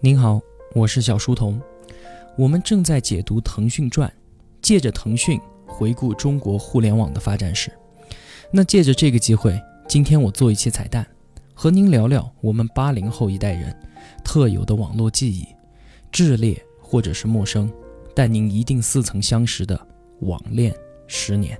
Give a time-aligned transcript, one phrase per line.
[0.00, 0.38] 您好，
[0.74, 1.58] 我是小书童。
[2.36, 4.06] 我们正在解读《腾讯传》，
[4.60, 7.72] 借着腾讯回顾中国互联网的发展史。
[8.50, 11.04] 那借着这个机会，今天我做一期彩蛋，
[11.54, 13.74] 和您聊聊我们八零后一代人
[14.22, 15.46] 特有的网络记忆，
[16.12, 17.72] 炽烈或者是陌生，
[18.14, 19.80] 但您一定似曾相识的
[20.20, 21.58] 网恋十年。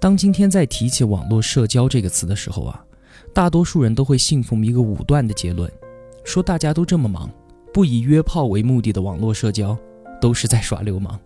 [0.00, 2.82] 当今天在提起网络社交这个词的时候啊，
[3.34, 5.70] 大多数人都会信奉一个武断的结论。
[6.30, 7.28] 说大家都这么忙，
[7.74, 9.76] 不以约炮为目的的网络社交，
[10.20, 11.18] 都是在耍流氓。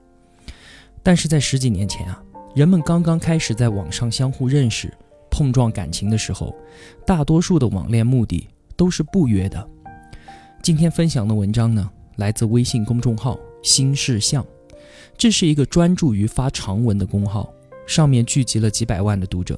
[1.02, 2.22] 但是在十几年前啊，
[2.54, 4.90] 人们刚刚开始在网上相互认识、
[5.30, 6.56] 碰撞感情的时候，
[7.04, 9.68] 大多数的网恋目的都是不约的。
[10.62, 14.42] 今天分享的文章呢，来自微信公众号“新事项”，
[15.18, 17.52] 这是一个专注于发长文的公号，
[17.86, 19.54] 上面聚集了几百万的读者。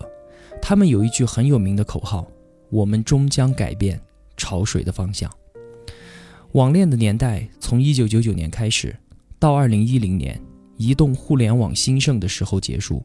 [0.61, 2.27] 他们有一句很有名的口号
[2.69, 4.01] ：“我们终将改变。”
[4.47, 5.29] 潮水的方向。
[6.53, 8.97] 网恋的年代从一九九九年开始，
[9.41, 10.41] 到二零一零年
[10.77, 13.05] 移动互联网兴盛的时候结束。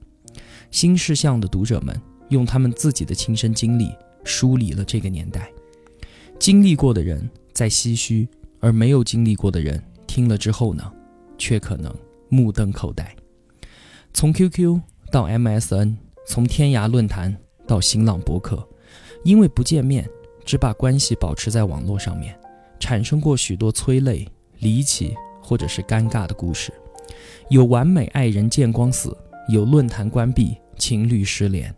[0.69, 3.89] 新事项的读者们用他们自己的亲身经历
[4.23, 5.52] 梳理了这个年代。
[6.38, 8.28] 经历过的人在唏嘘，
[8.59, 10.94] 而没有经历过的人听了之后呢，
[11.39, 11.92] 却可能
[12.30, 13.16] 目瞪口呆。
[14.14, 14.80] 从 QQ
[15.12, 15.95] 到 MSN，
[16.28, 17.36] 从天涯论坛
[17.67, 18.64] 到新浪博客，
[19.23, 20.08] 因为不见面。
[20.45, 22.36] 只把关系保持在网络上面，
[22.80, 24.28] 产生过许多催泪、
[24.59, 26.72] 离奇或者是尴尬的故事。
[27.50, 29.16] 有完美爱人见光死，
[29.50, 31.73] 有论坛关闭，情侣失联，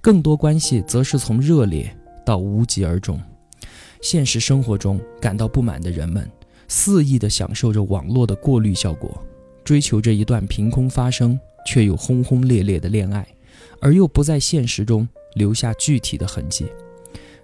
[0.00, 1.94] 更多关系则是从热烈
[2.24, 3.20] 到无疾而终。
[4.00, 6.30] 现实生活中感到不满的人们，
[6.68, 9.22] 肆意地享受着网络的过滤效果，
[9.62, 13.26] 追求着一段凭空发生却又轰轰烈烈的恋爱，
[13.80, 16.66] 而又不在现实中留下具体的痕迹。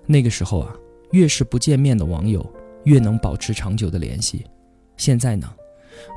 [0.07, 0.75] 那个时候啊，
[1.11, 2.45] 越是不见面的网友，
[2.85, 4.45] 越能保持长久的联系。
[4.97, 5.53] 现在呢，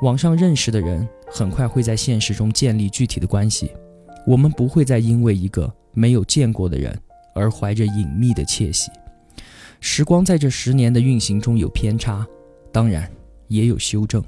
[0.02, 3.72] 网上认识的人很快会在现实中建立具体的关系，
[4.28, 6.96] 我们不会再因为一个没有见过的人
[7.34, 8.92] 而怀着隐秘的窃喜。
[9.80, 12.28] 时光在这十年的运行中有偏差，
[12.72, 13.10] 当然
[13.48, 14.24] 也有修正。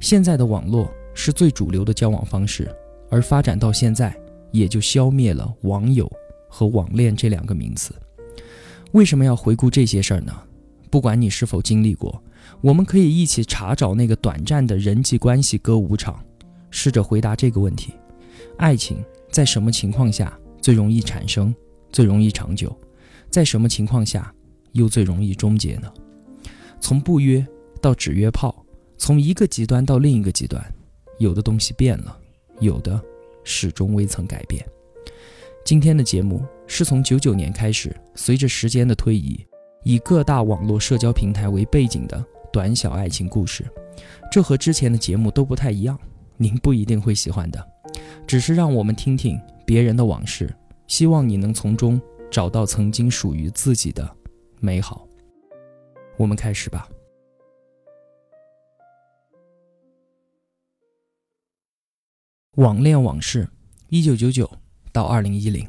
[0.00, 2.68] 现在的网络是最主流的交往方式，
[3.08, 4.14] 而发展到现在，
[4.50, 6.10] 也就消灭了网友
[6.48, 7.94] 和网恋这两个名词。
[8.92, 10.32] 为什么要回顾这些事儿呢？
[10.90, 12.22] 不管你是否经历过，
[12.60, 16.22] 我们可以一起查找那个短暂的人际关系歌舞场，
[16.70, 17.94] 试着回答这个问题：
[18.58, 21.54] 爱情在什么情况下最容易产生、
[21.90, 22.74] 最容易长久？
[23.30, 24.30] 在什么情况下
[24.72, 25.90] 又最容易终结呢？
[26.78, 27.44] 从不约
[27.80, 28.62] 到只约炮，
[28.98, 30.62] 从一个极端到另一个极端，
[31.18, 32.14] 有的东西变了，
[32.60, 33.02] 有的
[33.42, 34.62] 始终未曾改变。
[35.64, 39.46] 今天的节目是从九九年开始，随着时间的推移，
[39.84, 43.64] 以各大网络社交平台为背景的短小爱情故事。
[44.30, 45.96] 这和之前的节目都不太一样，
[46.36, 47.64] 您不一定会喜欢的。
[48.26, 50.52] 只是让我们听听别人的往事，
[50.88, 54.16] 希望你能从中找到曾经属于自己的
[54.58, 55.06] 美好。
[56.16, 56.88] 我们开始吧。
[62.56, 63.48] 网恋往事，
[63.88, 64.50] 一九九九。
[64.92, 65.66] 到二零一零，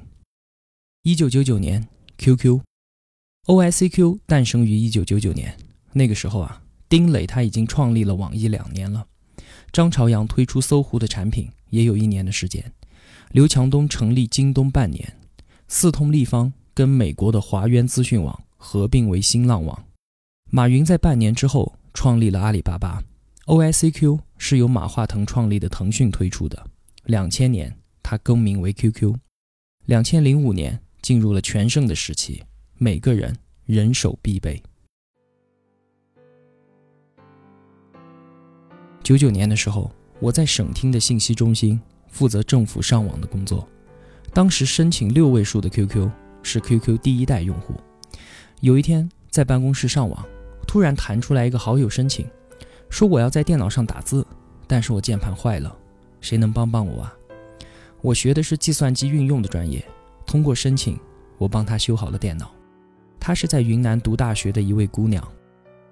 [1.04, 5.58] 一九九九年，QQ，OICQ 诞生于一九九九年。
[5.94, 9.08] 那个时候啊，丁磊他已经创立了网易两年了，
[9.72, 12.74] 张朝阳推出搜狐的产品也有一年的时间，
[13.32, 15.18] 刘强东成立京东半年，
[15.70, 19.86] 四通立方跟美国的华渊资讯网合并为新浪网，
[20.52, 23.02] 马云在半年之后创立了阿里巴巴。
[23.46, 26.68] OICQ 是由马化腾创立的腾讯推出的，
[27.06, 27.74] 两千年。
[28.14, 29.16] 它更名为 QQ。
[29.86, 32.44] 两千零五年进入了全盛的时期，
[32.78, 33.36] 每个人
[33.66, 34.62] 人手必备。
[39.02, 43.68] 九九年的时候，我在省厅的信息中心负责政府上网的工作。
[44.32, 46.08] 当时申请六位数的 QQ
[46.44, 47.74] 是 QQ 第一代用户。
[48.62, 50.24] 有一天在办公室上网，
[50.68, 52.28] 突然弹出来一个好友申请，
[52.92, 54.24] 说我要在电脑上打字，
[54.68, 55.76] 但是我键盘坏了，
[56.22, 57.18] 谁能帮帮我啊？
[58.04, 59.82] 我学的是计算机运用的专业，
[60.26, 61.00] 通过申请，
[61.38, 62.54] 我帮他修好了电脑。
[63.18, 65.26] 她是在云南读大学的一位姑娘。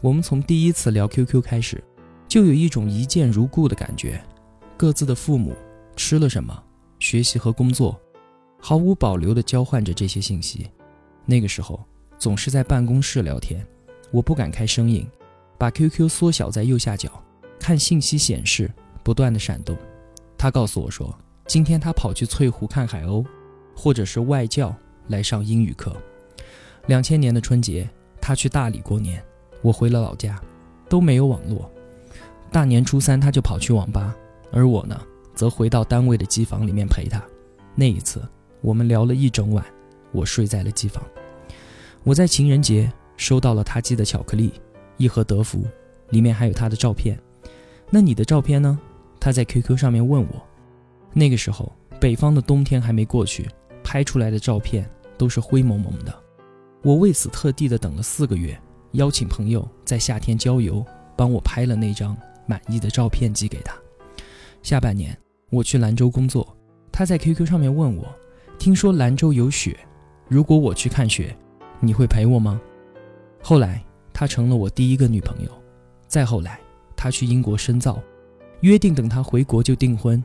[0.01, 1.81] 我们从第一次聊 QQ 开始，
[2.27, 4.21] 就有一种一见如故的感觉。
[4.75, 5.55] 各自的父母
[5.95, 6.61] 吃了什么，
[6.99, 7.97] 学习和工作，
[8.59, 10.69] 毫无保留地交换着这些信息。
[11.25, 11.81] 那个时候
[12.17, 13.65] 总是在办公室聊天，
[14.11, 15.07] 我不敢开声音，
[15.57, 17.23] 把 QQ 缩小在右下角，
[17.57, 18.69] 看信息显示
[19.01, 19.77] 不断的闪动。
[20.37, 21.17] 她告诉我说。
[21.51, 23.25] 今天他跑去翠湖看海鸥，
[23.75, 24.73] 或者是外教
[25.09, 25.93] 来上英语课。
[26.85, 27.89] 两千年的春节，
[28.21, 29.21] 他去大理过年，
[29.61, 30.41] 我回了老家。
[30.87, 31.69] 都没有网络。
[32.53, 34.15] 大年初三，他就跑去网吧，
[34.49, 34.97] 而我呢，
[35.35, 37.21] 则回到单位的机房里面陪他。
[37.75, 38.25] 那一次，
[38.61, 39.61] 我们聊了一整晚，
[40.13, 41.03] 我睡在了机房。
[42.05, 44.53] 我在情人节收到了他寄的巧克力，
[44.95, 45.65] 一盒德芙，
[46.11, 47.19] 里面还有他的照片。
[47.89, 48.79] 那你的照片呢？
[49.19, 50.47] 他在 QQ 上面问我。
[51.13, 53.49] 那个时候，北方的冬天还没过去，
[53.83, 56.13] 拍出来的照片都是灰蒙蒙的。
[56.81, 58.59] 我为此特地的等了四个月，
[58.93, 60.85] 邀请朋友在夏天郊游，
[61.15, 63.75] 帮我拍了那张满意的照片寄给他。
[64.63, 65.17] 下半年，
[65.49, 66.57] 我去兰州工作，
[66.91, 68.07] 他在 QQ 上面问我，
[68.57, 69.77] 听说兰州有雪，
[70.27, 71.35] 如果我去看雪。
[71.83, 72.61] 你会陪我吗？
[73.41, 73.83] 后来，
[74.13, 75.49] 她成了我第一个女朋友。
[76.07, 76.59] 再后来，
[76.95, 77.99] 他去英国深造，
[78.59, 80.23] 约定等他回国就订婚。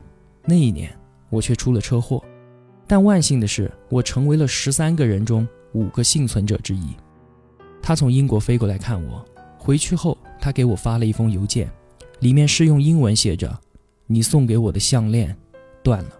[0.49, 0.97] 那一年，
[1.29, 2.23] 我却出了车祸。
[2.87, 6.95] 但万幸的是，我成为了十三个人中五个幸存者之一。
[7.81, 9.25] 他从英国飞过来看我，
[9.57, 11.69] 回去后，他给我发了一封邮件，
[12.21, 13.59] 里面是用英文写着
[14.07, 15.35] ：“你送给我的项链
[15.83, 16.11] 断了。”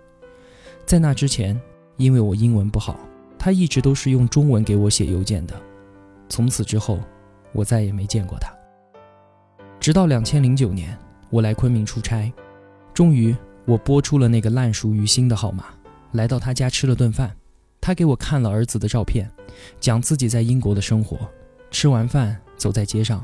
[0.86, 1.58] 在那之前，
[1.96, 3.00] 因为我英文不好。
[3.40, 5.56] 他一直都是用中文给我写邮件的，
[6.28, 7.00] 从此之后，
[7.54, 8.52] 我再也没见过他。
[9.80, 10.98] 直到两千零九年，
[11.30, 12.30] 我来昆明出差，
[12.94, 13.34] 终于
[13.68, 15.66] 我拨出了那个烂熟于心的号码，
[16.14, 17.36] 来到他家吃了顿饭。
[17.82, 19.30] 他给我看了儿子的照片，
[19.80, 21.30] 讲自己在英国的生活。
[21.70, 23.24] 吃完饭，走在街上，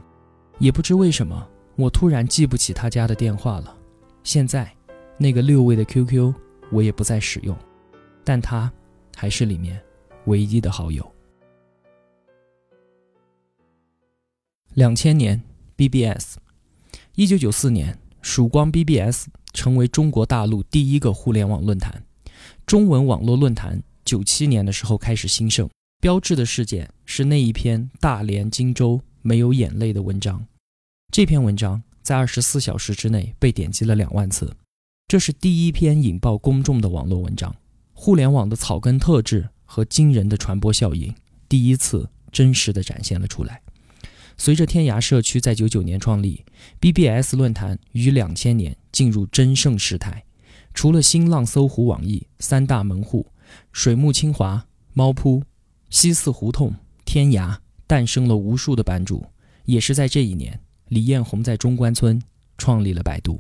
[0.60, 3.76] 也不知为什么，我突然记不起他家的电话了。
[4.24, 4.72] 现在，
[5.18, 6.34] 那个六位的 QQ
[6.72, 7.58] 我也不再使用，
[8.24, 8.72] 但他
[9.16, 9.82] 还是里面。
[10.28, 11.06] 唯一的好友。
[14.74, 15.44] 两千年
[15.76, 16.38] ，BBS，
[17.16, 22.04] 一九九四年，曙光 BBS 成为中国大陆第一个互联网论坛。
[22.66, 25.70] 中文网络论坛九七年的时候开始兴盛，
[26.02, 30.48] 标志的事件是那一篇大连荆州没有眼泪的文章。
[31.12, 34.56] 这篇文章在二十四小时之内被点击了两万次，
[35.08, 37.56] 这是第一篇引爆公众的网络文章。
[37.94, 39.50] 互联网的草根特质。
[39.66, 41.12] 和惊人的传播效应，
[41.50, 43.63] 第一次真实的展现了出来。
[44.38, 46.44] 随着天涯社区在九九年创立
[46.80, 50.24] ，BBS 论坛于两千年进入真盛时态。
[50.74, 53.28] 除了新浪、搜狐、网易三大门户，
[53.72, 55.44] 水木清华、猫扑、
[55.90, 56.74] 西四胡同、
[57.06, 59.26] 天涯诞生了无数的版主。
[59.66, 60.60] 也是在这一年，
[60.90, 62.22] 李彦宏在中关村
[62.58, 63.40] 创立了百度。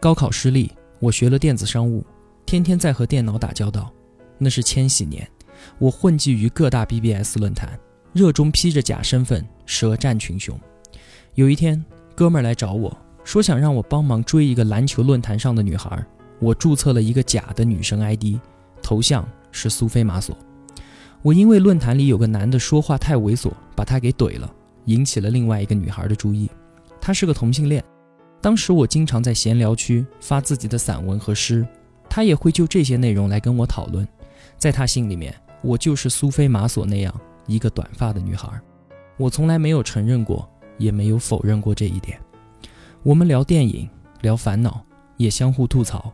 [0.00, 2.04] 高考失利，我学了电子商务。
[2.44, 3.90] 天天在和电脑打交道，
[4.36, 5.26] 那是千禧年。
[5.78, 7.78] 我混迹于各大 BBS 论坛，
[8.12, 10.58] 热衷披着假身份舌战群雄。
[11.34, 11.82] 有一天，
[12.14, 16.04] 哥们儿来找我说，想让我帮忙追一个篮球论坛上的女孩。
[16.38, 18.36] 我注册了一个假的女生 ID，
[18.82, 20.36] 头像是苏菲玛索。
[21.22, 24.52] 我因为论坛里有个男的说话太猥琐，把他给怼了，
[24.86, 26.50] 引起了另外一个女孩的注意。
[27.00, 27.82] 他是个同性恋。
[28.40, 31.66] 当时我经常在闲聊区发自己的散文和诗。
[32.10, 34.06] 他也会就这些内容来跟我讨论，
[34.58, 37.20] 在他心里面，我就是苏菲玛索那样
[37.52, 38.48] 一个短发的女孩。
[39.18, 42.18] 我从来没有承认过，也没有否认过这一点。
[43.02, 43.88] 我们聊电影，
[44.22, 44.84] 聊烦恼，
[45.16, 46.12] 也相互吐槽。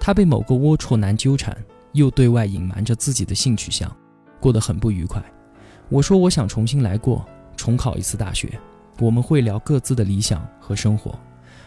[0.00, 1.56] 他被某个龌龊男纠缠，
[1.92, 3.94] 又对外隐瞒着自己的性取向，
[4.40, 5.22] 过得很不愉快。
[5.88, 7.24] 我说我想重新来过，
[7.56, 8.58] 重考一次大学。
[9.00, 11.16] 我们会聊各自的理想和生活。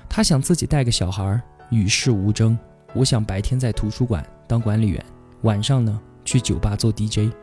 [0.09, 2.57] 他想自己带个小孩，与世无争。
[2.93, 5.03] 我想白天在图书馆当管理员，
[5.43, 7.33] 晚上呢去酒吧做 DJ。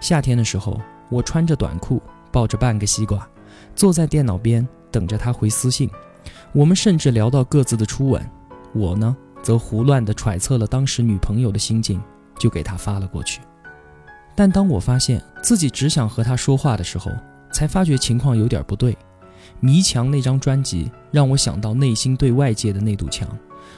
[0.00, 0.80] 夏天的时候，
[1.12, 2.02] 我穿着短裤，
[2.32, 3.28] 抱着半个西瓜，
[3.76, 5.88] 坐在电脑边等着他回私信。
[6.52, 8.20] 我们甚至聊到各自的初吻。
[8.72, 12.00] 我呢，则胡乱地揣测了当时女朋友的心境，
[12.38, 13.40] 就给他发了过去。
[14.34, 17.12] 但当我发现自己只想和他说话的时候，
[17.52, 18.96] 才发觉情况有点不对。
[19.60, 23.28] 迷墙那张专辑让我想到内心对外界的那堵墙，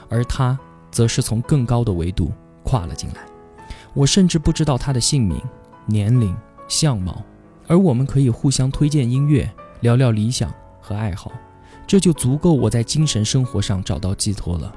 [0.09, 0.59] 而他。
[0.95, 2.31] 则是从更高的维度
[2.63, 3.17] 跨了进来，
[3.95, 5.43] 我甚至不知道他的姓名、
[5.87, 6.33] 年龄、
[6.69, 7.23] 相貌，
[7.67, 11.33] 而我们可以互相推荐音乐，聊聊理想和爱好，
[11.87, 14.75] 这就足够我在精神生活上找到寄托了。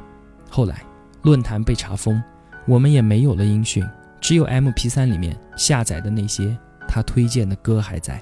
[0.50, 0.84] 后来
[1.22, 2.22] 论坛被查封，
[2.65, 3.86] 我们也没有了音讯，
[4.20, 8.22] 只有 MP3 里面下载的那些他推荐的歌还在。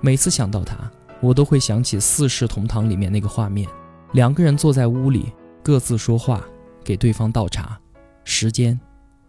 [0.00, 0.76] 每次想到他，
[1.20, 3.68] 我都会想起《四世同堂》里面那个画面，
[4.12, 6.42] 两个人坐在屋里，各自说话。
[6.84, 7.78] 给对方倒茶，
[8.24, 8.76] 时间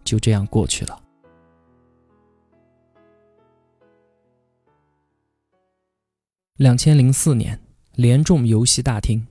[0.02, 0.98] 就这样过去了。
[6.56, 7.58] 两千零四年，
[7.96, 9.26] 联众游戏大厅。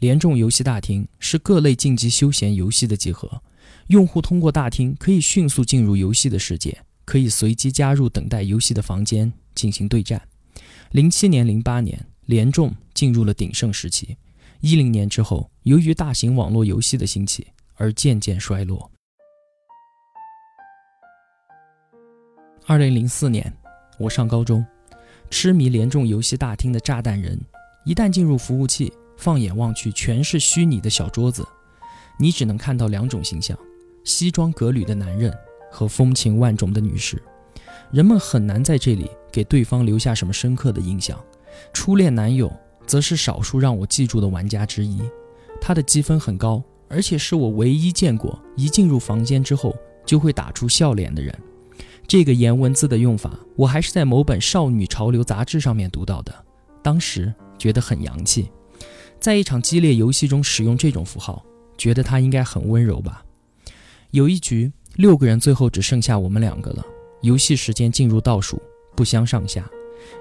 [0.00, 3.40] 联众游戏大厅是各类竞技休闲游戏的集合，
[3.86, 10.20] 用户通过大厅可以迅速进入游戏的世界，可以随机加入等待游戏的房间进行对战。
[10.90, 14.16] 零七年、零八年，联众进入了鼎盛时期。
[14.58, 18.90] 一零年之后，由于大型网络游戏的兴起而渐渐衰落。
[22.66, 23.56] 二零零四年，
[24.00, 24.66] 我上高中，
[25.30, 27.40] 痴迷联众游戏大厅的炸弹人，
[27.84, 31.46] 一旦进入服务器，放眼望去全是虚拟的小桌子，
[32.18, 33.58] 你只能看到两种形象：
[34.04, 35.32] 西装革履的男人
[35.70, 37.22] 和风情万种的女士。
[37.90, 41.18] 人们很难在这里给对方留下什么深刻的印象。
[41.72, 42.52] 初恋男友。
[42.86, 45.00] 则是少数让我记住的玩家之一，
[45.60, 51.36] 他的积分很高，而且是我唯一见过一进入房间之后就会打出笑脸的人。
[52.08, 56.32] 这个颜文字的用法，我还是在某本少女潮流杂志上面读到的，
[56.82, 58.50] 当时觉得很洋气。
[59.18, 61.44] 在一场激烈游戏中使用这种符号，
[61.76, 63.24] 觉得他应该很温柔吧。
[64.12, 66.84] 有一局六个人，最后只剩下我们两个了，
[67.22, 68.60] 游戏时间进入倒数，
[68.94, 69.68] 不相上下，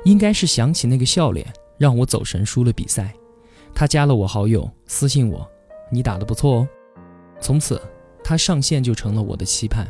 [0.06, 1.46] 应该是想起那个笑脸。
[1.78, 3.14] 让我走神输了比赛，
[3.74, 5.46] 他加了我好友，私信我
[5.92, 6.68] ：“你打得不错哦。”
[7.42, 7.82] 从此，
[8.24, 9.86] 他上线就成了我的期盼。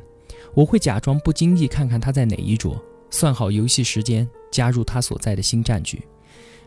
[0.55, 6.01] 我会假装不经意看看他在哪一桌，算好游戏时间，加入他所在的新战局，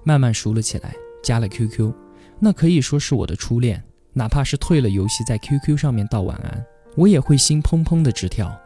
[0.04, 0.94] 慢慢熟了起来。
[1.20, 1.92] 加了 QQ，
[2.38, 3.82] 那可以说是我的初恋。
[4.12, 6.64] 哪怕是退了游戏，在 QQ 上面道晚安，
[6.96, 8.56] 我也会心砰砰的直跳。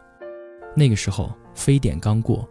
[0.75, 2.49] 那个时候，非典刚过，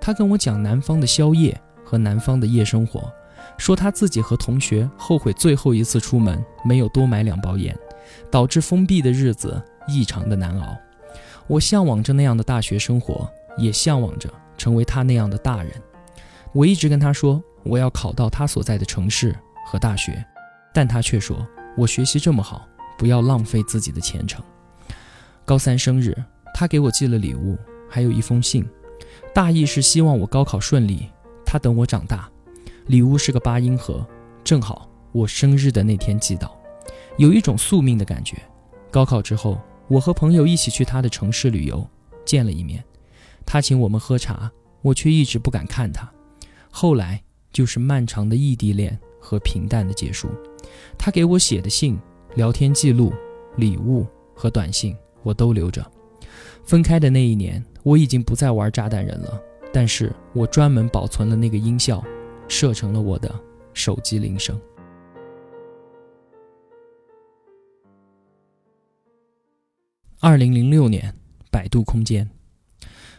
[0.00, 3.12] 他跟我讲南方的宵夜和南方的夜生活。
[3.58, 7.76] 说他自己和同学后悔最后一次出门没有多买两包烟，
[8.30, 10.76] 导致封闭的日子异常的难熬。
[11.46, 15.72] 我向往着那样的大学生活，也向往着成为他那样的大人。
[16.52, 20.24] 我一直跟他说我要考到他所在的城市和大学，
[20.72, 21.46] 但他却说
[21.76, 24.42] 我学习这么好，不要浪费自己的前程。
[25.44, 26.16] 高三生日，
[26.54, 27.58] 他给我寄了礼物，
[27.90, 28.66] 还有一封信，
[29.34, 31.10] 大意是希望我高考顺利，
[31.44, 32.28] 他等我长大。
[32.86, 34.06] 礼物是个八音盒，
[34.44, 36.56] 正好我生日的那天寄到，
[37.16, 38.36] 有一种宿命的感觉。
[38.90, 41.86] 高考之后，我和朋友一起去他的城市旅游，
[42.24, 42.82] 见了一面，
[43.44, 46.10] 他请我们喝茶，我却一直不敢看他。
[46.70, 47.22] 后来
[47.52, 50.28] 就是漫长的异地恋和平淡的结束。
[50.96, 51.98] 他给我写的信、
[52.34, 53.12] 聊天记录、
[53.56, 55.84] 礼物和短信，我都留着。
[56.64, 59.40] 分开的那一年，我已经不再玩炸弹人了，
[59.72, 62.02] 但是我专门保存了那个音效。
[62.48, 63.34] 设成了我的
[63.72, 64.60] 手机铃声。
[70.24, 71.12] 二零零六年，
[71.50, 72.30] 百度空间。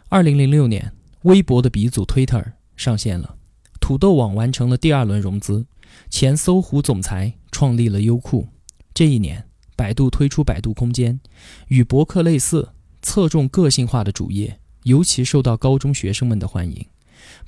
[0.07, 0.93] 二零零六年，
[1.24, 3.36] 微博的鼻祖 Twitter 上线了，
[3.81, 5.65] 土豆网完成了第二轮融资，
[6.10, 8.48] 前搜狐总裁创立了优酷。
[8.93, 9.45] 这一年，
[9.75, 11.19] 百度推出百度空间，
[11.67, 12.69] 与博客类似，
[13.01, 16.86] 侧重个性化的主页，尤其受到高中学生们的欢迎。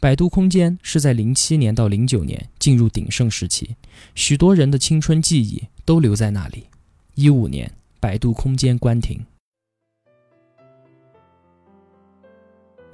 [0.02, 3.78] 百度空间是在零七年到零九年进入鼎盛时期，
[4.16, 6.66] 许多人的青春记忆都留在那里。
[7.14, 7.72] 一五年，
[8.02, 9.26] 百度空间关停。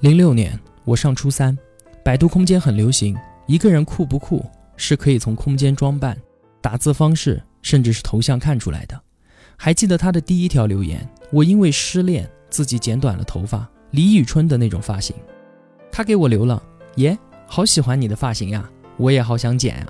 [0.02, 1.56] 零六年，我上初三，
[2.04, 3.16] 百度空间很流行。
[3.46, 4.44] 一个人酷不酷，
[4.76, 6.18] 是可以从空间装扮、
[6.60, 9.00] 打字方式，甚至是头像看出来的。
[9.56, 15.16] 还记得他的第一条留言：我因为失恋，自己剪短了头发，李宇春的那种发型。
[15.92, 16.60] 他给我留了。
[16.96, 17.16] 耶，
[17.46, 18.68] 好喜欢你的发型呀！
[18.98, 19.88] 我也好想剪呀。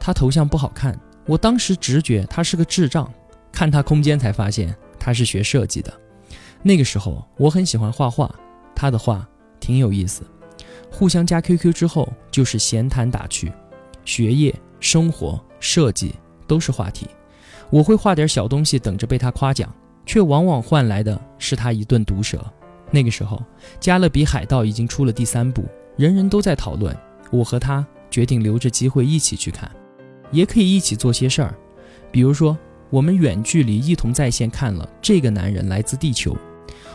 [0.00, 3.08] 他头像不好看，我当时直觉他是个智障，
[3.52, 5.92] 看他空间才发现他是学设计的。
[6.60, 8.34] 那个时候我很喜欢画画，
[8.78, 9.26] 他的话
[9.58, 10.22] 挺有意思。
[10.88, 13.52] 互相加 QQ 之后就是闲谈打趣，
[14.04, 16.14] 学业、生活、设计
[16.46, 17.08] 都是话题。
[17.70, 19.68] 我会画点小东西等着被他夸奖，
[20.06, 22.42] 却往往换来的是他一顿毒舌。
[22.90, 23.36] 那个时候，
[23.80, 25.64] 《加勒比海盗》已经出了第三部。
[25.96, 26.96] 人人都在讨论，
[27.32, 29.68] 我和他决定留着机会一起去看，
[30.30, 31.54] 也可以一起做些事儿，
[32.10, 32.56] 比如说
[32.88, 36.32] 我们远距离一同在线看了《这个男人来自地球》。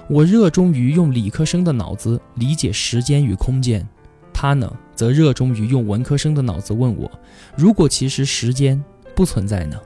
[0.10, 3.88] 我热衷于用理科生的脑子理解时间与空间，
[4.34, 7.10] 他呢则热衷于用文科生的脑子问我：
[7.56, 8.82] 如果其实时间
[9.16, 9.80] 不存在呢？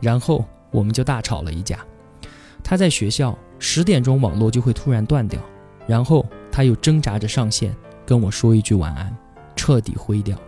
[0.00, 1.78] 然后我们就大吵了一架。
[2.62, 5.40] 他在学校十点钟网络就会突然断掉，
[5.86, 7.74] 然后他又挣扎着上线。
[8.06, 9.12] 跟我说一句晚安，
[9.56, 10.38] 彻底灰掉。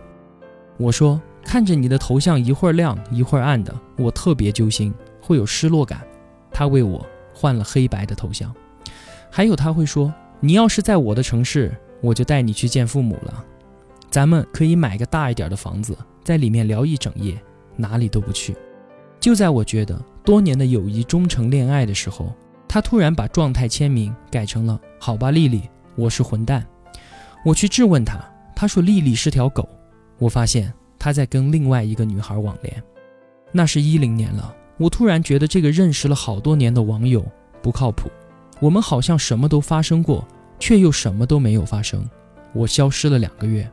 [0.77, 6.07] 我说看着你的头像一会儿亮一会儿暗的，我特别揪心，会有失落感。
[6.51, 8.55] 他为我换了黑白的头像，
[9.29, 13.43] 还有他会说你要是在我的城市，我就带你去见父母了，
[14.09, 17.39] 咱们可以买个大一点的房子，在里面聊一整夜，
[17.75, 18.55] 哪里都不去。
[19.19, 22.33] 就在我觉得多年的友谊终成恋爱的时候，
[22.67, 25.61] 他突然把状态签名改成了好吧，丽丽，
[25.95, 26.65] 我是混蛋。
[27.45, 28.19] 我去质问他，
[28.55, 29.67] 他说：“丽丽是条狗。”
[30.19, 32.83] 我发现他在跟另外一个女孩网恋。
[33.51, 37.25] 那是一零年了，我突然觉得这个认识了好多年的网友
[37.61, 38.09] 不靠谱。
[38.59, 40.27] 我们好像什么都发生过，
[40.59, 42.07] 却又什么都没有发生。
[42.53, 43.69] 我消失了两个月，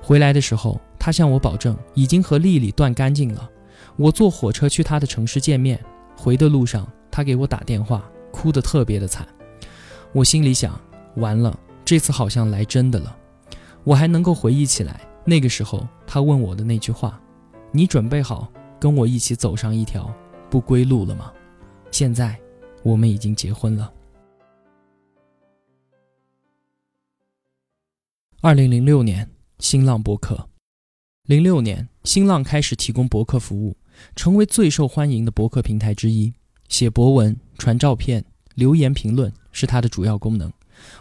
[0.00, 3.48] 回来的时候，他向我保证已经和丽丽断干净了。
[3.96, 5.78] 我坐火车去他的城市见面，
[6.16, 9.26] 回的路上他给我打电话，哭得特别的惨。
[10.12, 10.78] 我心里想，
[11.16, 13.16] 完了，这次好像来真的了。
[13.84, 17.20] 我还能够回忆起来，那个时候他问我的那句话
[17.70, 20.12] ：“你准备好跟我一起走上一条
[20.50, 21.32] 不归路了吗？”
[21.92, 22.38] 现在，
[22.82, 23.92] 我们已经结婚了。
[28.40, 29.28] 二零零六年，
[29.58, 30.48] 新浪博客。
[31.24, 33.76] 零六年，新浪开始提供博客服务，
[34.14, 36.32] 成为最受欢迎的博客平台之一。
[36.68, 40.52] 写博文、传照片、留言评论是它的主要功能。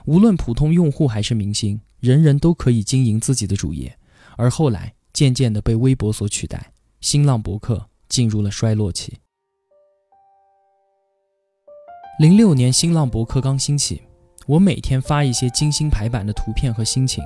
[0.05, 3.95] 无论普通用户还是明星，人人都可以经营自己的主页。
[4.35, 9.13] 而后来，渐渐地被微博所取代，新浪博客进入了衰落期。
[12.19, 14.01] 零六年，新浪博客刚兴起。
[14.47, 17.21] 我每天发一些精心排版的图片和心情，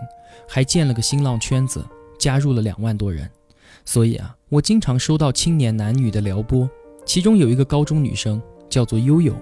[0.50, 1.86] 还建了个新浪圈子，
[2.18, 3.30] 加入了两万多人。
[3.86, 6.68] 所以啊，我经常收到青年男女的撩拨，
[7.06, 9.36] 其中有一个高中女生叫做悠悠，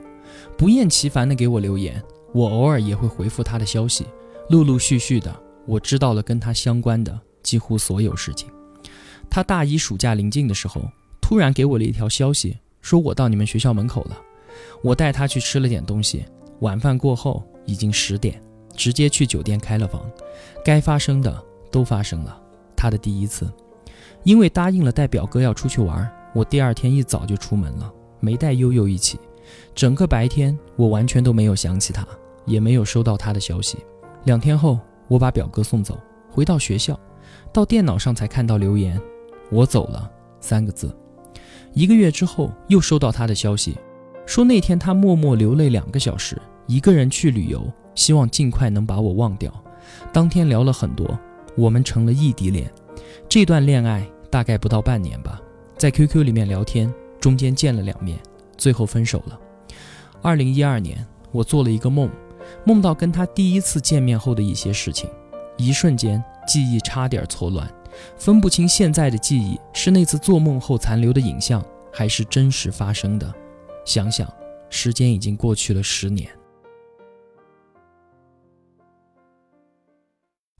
[0.58, 4.06] 不厌其烦地给我留言，我偶尔也会回复她的消息。
[4.50, 5.34] 陆陆续续的，
[5.66, 8.50] 我知道了跟她相关的几乎所有事情。
[9.30, 10.82] 她大一暑假临近的时候，
[11.22, 14.18] 突然给我了一条消息，说我到你们学校门口了。
[14.82, 16.26] 我带她去吃了点东西，
[16.60, 17.42] 晚饭过后。
[17.70, 18.42] 已经十点，
[18.76, 20.10] 直接去酒店开了房，
[20.66, 22.42] 该发生的都发生了。
[22.76, 23.52] 他的第一次，
[24.24, 29.20] 因为答应了带表哥要出去玩，我第二天一早就出门了，没带悠悠一起。
[29.76, 32.08] 整个白天我完全都没有想起他，
[32.46, 33.78] 也没有收到他的消息。
[34.24, 36.00] 两天后，我把表哥送走，
[36.32, 37.00] 回到学校，
[37.54, 39.00] 到电脑上才看到留言
[39.52, 40.10] ：“我走了”
[40.41, 40.96] 三个字。
[41.74, 43.78] 一个月之后，又收到他的消息，
[44.26, 46.39] 说那天他默默流泪两个小时。
[46.69, 49.51] 一个人去旅游，希望尽快能把我忘掉。
[50.13, 51.19] 当天聊了很多，
[51.58, 52.71] 我们成了异地恋。
[53.27, 55.41] 这段恋爱大概不到半年吧，
[55.75, 58.19] 在 QQ 里面聊天，中间见了两面，
[58.55, 59.39] 最后分手了。
[60.21, 62.08] 二零一二年，我做了一个梦，
[62.63, 65.10] 梦到跟他第一次见面后的一些事情，
[65.58, 67.67] 一瞬间记忆差点错乱，
[68.15, 73.34] 分不清现在的记忆是那次做梦后残留的影像，还是真实发生的。
[73.86, 74.32] 想想，
[74.69, 76.29] 时间已经过去了十年。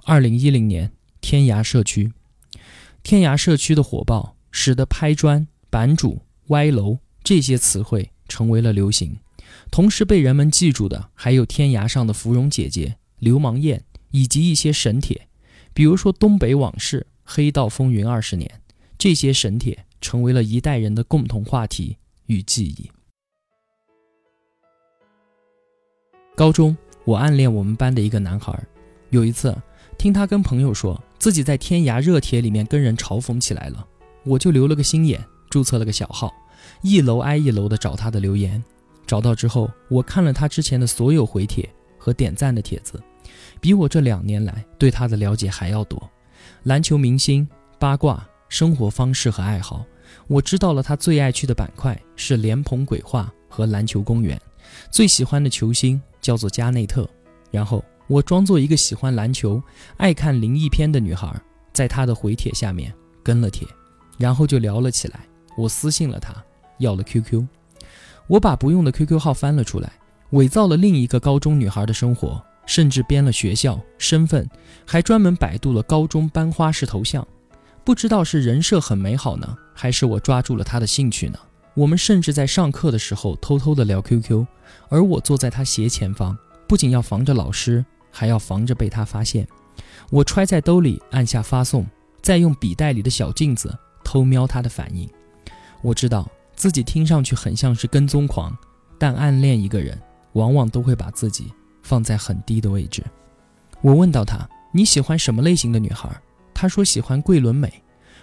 [0.10, 0.92] 二零一零年，
[1.22, 2.12] 天涯社区，
[3.04, 9.20] 天涯社区的火爆，使得拍砖、版主、歪楼这些词汇成为了流行。
[9.70, 15.28] 同时被人们记住的，还有天涯上的芙蓉姐姐、流氓燕以及一些神帖，
[15.76, 18.50] 比如说东北往事、黑道风云二十年。
[18.98, 22.90] 这些神帖成为了一代人的共同话题与记忆。
[26.36, 28.60] 高中，我暗恋我们班的一个男孩，
[29.12, 29.56] 有一次。
[30.00, 33.86] 听他跟朋友说自己在天涯热帖里面跟人嘲讽起来了，
[34.24, 36.34] 我就留了个心眼，注册了个小号，
[36.82, 38.64] 一楼挨一楼的找他的留言。
[39.06, 42.98] 找到之后，我看了他之前的所有回帖和点赞的帖子，
[43.60, 46.02] 比我这两年来对他的了解还要多。
[46.64, 47.46] 篮球明星、
[47.78, 49.86] 八卦、生活方式和爱好，
[50.28, 54.40] 我知道了他最爱去的板块是莲蓬鬼话和篮球公园，
[54.90, 57.06] 最喜欢的球星叫做加内特，
[57.52, 57.84] 然后。
[58.10, 59.62] 我装作一个喜欢篮球、
[59.98, 61.32] 爱看灵异片的女孩，
[61.72, 62.92] 在他的回帖下面
[63.22, 63.68] 跟了帖，
[64.18, 65.20] 然后就聊了起来。
[65.56, 66.34] 我私信了他，
[66.80, 67.46] 要了 QQ。
[68.26, 69.92] 我把不用的 QQ 号翻了出来，
[70.32, 74.50] 伪造了另一个高中女孩的生活，甚至编了学校、身份，
[74.88, 77.26] 还专门百度了高中班花式头像。
[77.84, 81.38] 不知道是人设很美好呢，还是我抓住了他的兴趣呢？
[81.76, 84.48] 我们甚至在上课的时候偷偷的聊 QQ，
[84.90, 86.36] 而我坐在他斜前方，
[86.68, 87.86] 不仅要防着老师。
[88.12, 89.48] 还要防着被他发现，
[90.10, 91.86] 我揣在兜里，按下发送，
[92.22, 95.10] 再用笔袋里的小镜子偷瞄他的反应。
[95.82, 98.56] 我知道自己听上去很像是跟踪狂，
[98.98, 100.00] 但暗恋一个人，
[100.34, 103.04] 往往都会把自己放在很低的位置。
[103.82, 106.10] 我问到他你喜欢什么类型的女孩？
[106.54, 107.72] 他说喜欢桂纶镁。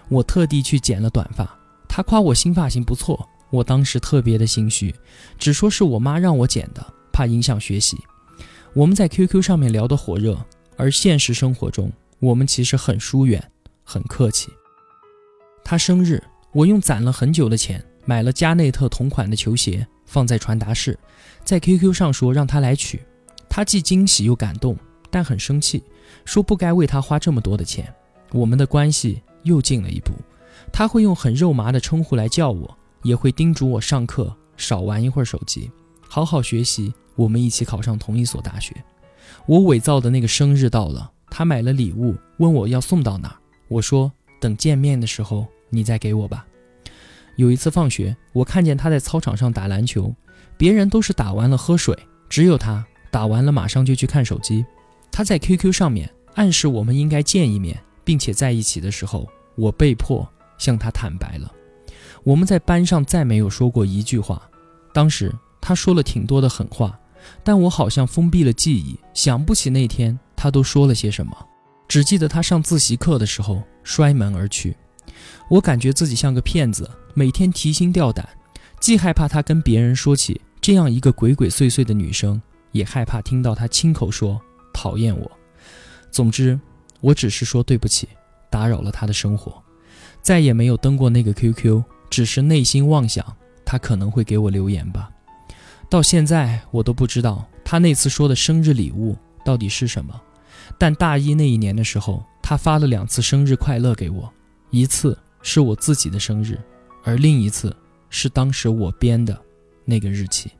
[0.08, 4.94] 我特地去剪了短发，他夸我新发型不错，我当时特别的心虚，
[5.36, 7.98] 只说是我妈让我剪的，怕影响学习。
[8.76, 10.38] 我们在 QQ 上面聊得火热，
[10.76, 13.42] 而现实生活中，我们其实很疏远，
[13.82, 14.50] 很客气。
[15.64, 20.98] 他生日，我用攒了很久的钱买了加内特同款的球鞋，放在传达室，
[21.42, 23.00] 在 QQ 上说让他来取。
[23.48, 24.76] 他既惊喜又感动，
[25.10, 25.82] 但很生气，
[26.26, 27.90] 说不该为他花这么多的钱。
[28.30, 30.12] 我们的关系又近了一步。
[30.70, 35.70] 他会用很肉麻的称呼来叫我，也会叮嘱我上课少玩一会儿手机，
[36.06, 36.92] 好好学习。
[37.16, 38.74] 我们一起考上同一所大学。
[39.46, 43.36] 我伪造的那个生日到了，他买了礼物，问我要送到哪。
[43.68, 46.46] 我说等见面的时候你再给我吧。
[47.36, 50.14] 有一次放学，我看见他在操场上打篮球，
[50.56, 51.98] 别人都是打完了喝水，
[52.28, 54.64] 只有他打完了马上就去看手机。
[55.10, 60.26] 他在 QQ 上面暗示我们应该见一面，并且在一起的时候，我被迫。
[60.58, 61.52] 向他坦白了，
[62.24, 64.40] 我们在班上再没有说过一句话。
[64.94, 66.98] 当时他说了挺多的狠话，
[67.42, 71.36] 但我好像封闭了记忆，想不起那天他都说了些什么，
[71.88, 74.76] 只记得他上自习课的时候摔门而去。
[75.48, 78.28] 我感觉自己像个骗子，每天提心吊胆，
[78.80, 82.40] 既害怕他跟别人说起这样一个鬼鬼祟祟的女生，
[82.72, 84.40] 也害怕听到他亲口说
[84.72, 85.30] 讨厌我。
[86.10, 86.58] 总之，
[87.00, 88.08] 我只是说对不起，
[88.50, 89.62] 打扰了他的生活。
[90.20, 93.24] 再也没有登过那个 QQ，只是内心妄想
[93.64, 95.08] 他可能会给我留言吧。
[95.88, 100.20] 到现在我都不知道他那次说的生日礼物到底是什么。
[100.78, 104.32] 但大一那一年的时候，他发了两次生日快乐给我，
[104.70, 106.58] 一次是我自己的生日，
[107.04, 107.74] 而另一次
[108.10, 109.40] 是当时我编的
[109.84, 110.50] 那个日期。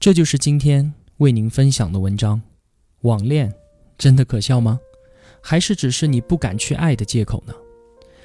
[0.00, 2.40] 这就是今天为您分享的文章，
[3.02, 3.52] 网恋。
[3.96, 4.80] 真的可笑吗？
[5.40, 7.54] 还是只是你不敢去爱的借口呢？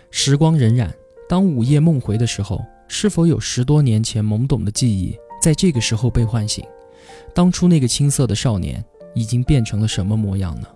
[0.10, 0.92] 时光荏苒，
[1.30, 6.66] 当午夜梦回的时候，是否有十多年前懵懂的记忆在这个时候被唤醒？
[7.36, 10.68] 当初那个青涩的少年已经变成了什么模样呢？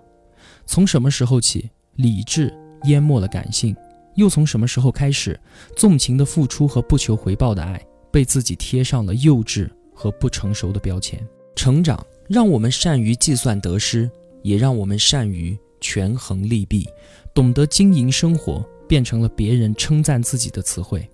[0.64, 3.74] 从什么时候起，理智淹没了感性？
[4.14, 5.38] 又从什么时候开始，
[5.76, 11.20] 纵情的付出和不求回报的爱被自己贴上了幼稚和不成熟的标签？
[11.56, 14.08] 成长让我们善于计算得失。
[14.44, 16.86] 也让我们善于权衡利弊，
[17.32, 21.08] 懂得经营生活，变成了别人称赞自己的词汇。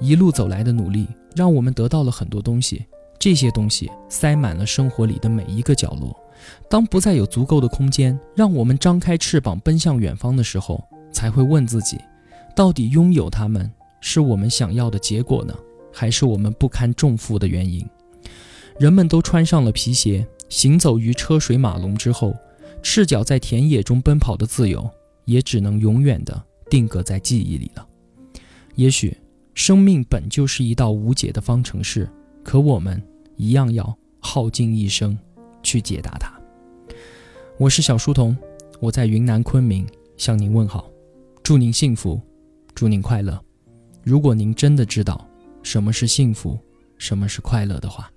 [0.00, 2.84] 一路走来的努力，让我们得到了很多东西，
[3.18, 6.14] 这些东西塞满了生活里的每一个角落。
[6.68, 11.98] 当不再有足够的空间，让我们张开翅膀奔向远方的时候，才会问自己：
[12.56, 15.54] 到底拥有它们是我们想要的结果呢，
[15.92, 17.86] 还是我们不堪重负的原因？
[18.78, 22.34] 人们都穿上了皮鞋，行走于车水马龙之后。
[22.82, 24.86] 赤脚在田野中奔跑的自由，
[25.24, 27.86] 也只能永远的定格在记忆里了。
[28.74, 29.16] 也许，
[29.54, 32.08] 生命本就是一道无解的方程式，
[32.42, 33.00] 可我们
[33.36, 35.16] 一样要耗尽一生
[35.62, 36.32] 去解答它。
[37.58, 38.36] 我是小书童，
[38.80, 40.90] 我在云南昆明向您问好，
[41.42, 42.20] 祝您幸福，
[42.74, 43.40] 祝您快乐。
[44.02, 45.24] 如果您真的知道
[45.62, 46.58] 什么是幸福，
[46.98, 48.10] 什么是快乐的话。